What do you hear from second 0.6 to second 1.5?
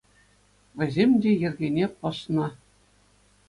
Вӗсем те